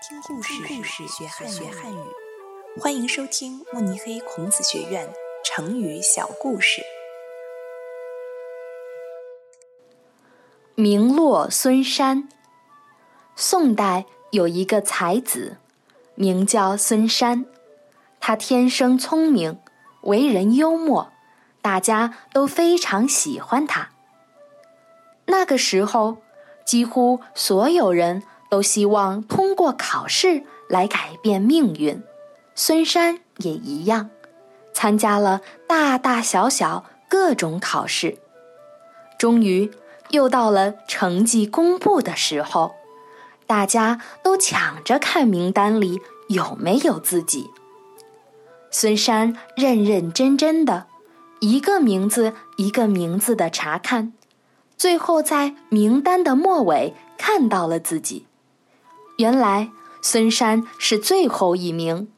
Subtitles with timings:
[0.00, 1.98] 听故事，故事学汉学汉语。
[2.80, 5.12] 欢迎收听慕尼黑孔子学院
[5.44, 6.82] 成语小故事。
[10.76, 12.28] 名落孙山。
[13.34, 15.56] 宋代有一个才子，
[16.14, 17.44] 名叫孙山。
[18.20, 19.58] 他天生聪明，
[20.02, 21.12] 为人幽默，
[21.60, 23.90] 大家都非常喜欢他。
[25.24, 26.18] 那个时候，
[26.64, 28.22] 几乎所有人。
[28.48, 32.02] 都希望通过考试来改变命运，
[32.54, 34.10] 孙山也一样，
[34.72, 38.18] 参加了大大小小各种考试。
[39.18, 39.70] 终于
[40.10, 42.76] 又到了成绩公布的时候，
[43.46, 47.50] 大家都抢着看名单里有没有自己。
[48.70, 50.86] 孙山认认真真的，
[51.40, 54.12] 一个名字一个名字的查看，
[54.76, 58.27] 最后在名单的末尾看到了自己。
[59.18, 62.08] 原来孙山是最后一名，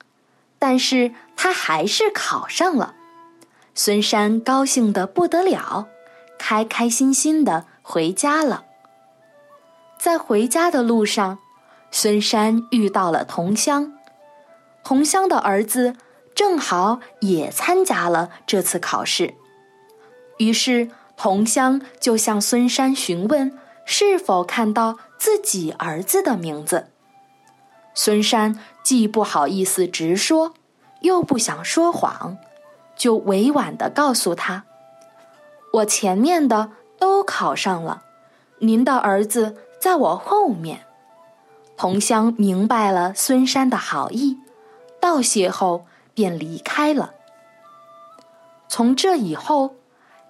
[0.59, 2.95] 但是他还是考上了。
[3.75, 5.89] 孙山高兴得不得了，
[6.39, 8.65] 开开心心的回家了。
[9.99, 11.39] 在回家的路上，
[11.91, 13.95] 孙山遇到了同乡，
[14.85, 15.97] 同乡的儿子
[16.35, 19.35] 正好也参加了这次考试，
[20.37, 26.90] 于是同乡就向孙山询问是否看到自己儿子的名字。
[27.95, 30.55] 孙山既不好意思直说，
[31.01, 32.39] 又不想说谎，
[32.97, 34.65] 就委婉的告诉他
[35.75, 38.03] ：“我前面的都考上了，
[38.59, 40.87] 您的儿子在我后面。”
[41.77, 44.39] 同乡明白了孙山的好意，
[45.01, 47.15] 道谢后便离开了。
[48.69, 49.77] 从这以后，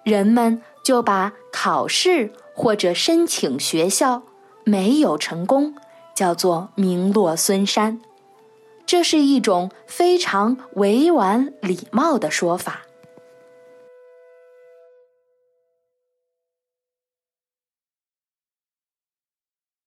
[0.03, 4.23] 人们就把考试或者申请学校
[4.63, 5.75] 没有成功。
[6.21, 7.99] 叫做名落孙山，
[8.85, 12.81] 这是一种非常委婉礼貌的说法。